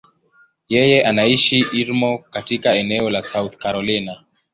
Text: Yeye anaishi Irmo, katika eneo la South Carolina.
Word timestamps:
Yeye 0.69 1.05
anaishi 1.05 1.65
Irmo, 1.73 2.17
katika 2.17 2.75
eneo 2.75 3.09
la 3.09 3.23
South 3.23 3.57
Carolina. 3.57 4.23